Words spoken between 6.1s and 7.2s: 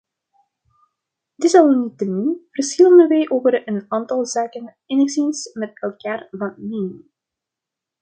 van mening.